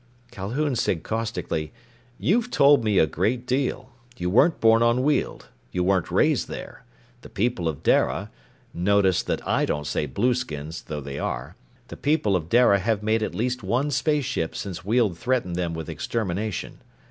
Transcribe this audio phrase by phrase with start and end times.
[0.31, 1.71] Calhoun said caustically,
[2.17, 3.91] "You've told me a great deal.
[4.17, 5.49] You weren't born on Weald.
[5.71, 6.85] You weren't raised there.
[7.21, 8.31] The people of Dara
[8.73, 11.55] notice that I don't say blueskins, though they are
[11.89, 15.75] the people of Dara have made at least one space ship since Weald threatened them
[15.75, 16.81] with extermination.